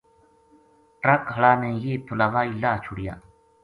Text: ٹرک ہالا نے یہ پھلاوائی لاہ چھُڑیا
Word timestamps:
ٹرک 1.01 1.21
ہالا 1.33 1.51
نے 1.61 1.69
یہ 1.83 1.93
پھلاوائی 2.05 2.51
لاہ 2.61 2.77
چھُڑیا 2.83 3.13